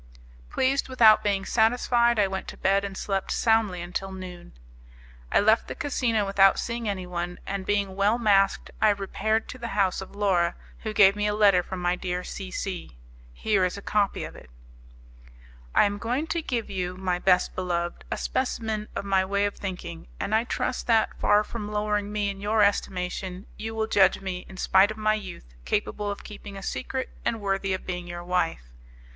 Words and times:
Pleased 0.49 0.89
without 0.89 1.21
being 1.23 1.45
satisfied, 1.45 2.17
I 2.17 2.25
went 2.27 2.47
to 2.47 2.57
bed 2.57 2.83
and 2.83 2.97
slept 2.97 3.31
soundly 3.31 3.83
until 3.83 4.11
noon. 4.11 4.53
I 5.31 5.39
left 5.39 5.67
the 5.67 5.75
casino 5.75 6.25
without 6.25 6.57
seeing 6.57 6.89
anyone, 6.89 7.37
and 7.45 7.67
being 7.67 7.95
well 7.95 8.17
masked 8.17 8.71
I 8.81 8.89
repaired 8.89 9.47
to 9.49 9.59
the 9.59 9.67
house 9.77 10.01
of 10.01 10.15
Laura, 10.15 10.55
who 10.79 10.91
gave 10.91 11.15
me 11.15 11.27
a 11.27 11.35
letter 11.35 11.61
from 11.61 11.83
my 11.83 11.95
dear 11.95 12.23
C 12.23 12.49
C. 12.49 12.97
Here 13.31 13.63
is 13.63 13.77
a 13.77 13.81
copy 13.83 14.23
of 14.23 14.35
it: 14.35 14.49
"I 15.75 15.83
am 15.83 15.99
going 15.99 16.25
to 16.29 16.41
give 16.41 16.67
you, 16.67 16.97
my 16.97 17.19
best 17.19 17.53
beloved, 17.53 18.03
a 18.09 18.17
specimen 18.17 18.87
of 18.95 19.05
my 19.05 19.23
way 19.23 19.45
of 19.45 19.57
thinking; 19.57 20.07
and 20.19 20.33
I 20.33 20.45
trust 20.45 20.87
that, 20.87 21.09
far 21.19 21.43
from 21.43 21.71
lowering 21.71 22.11
me 22.11 22.27
in 22.31 22.41
your 22.41 22.63
estimation, 22.63 23.45
you 23.55 23.75
will 23.75 23.85
judge 23.85 24.19
me, 24.19 24.47
in 24.49 24.57
spite 24.57 24.89
of 24.89 24.97
my 24.97 25.13
youth, 25.13 25.53
capable 25.63 26.09
of 26.09 26.23
keeping 26.23 26.57
a 26.57 26.63
secret 26.63 27.09
and 27.23 27.39
worthy 27.39 27.71
of 27.75 27.85
being 27.85 28.07
your 28.07 28.23
wife. 28.23 28.65